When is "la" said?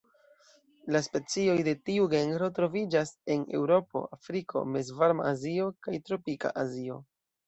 0.93-0.99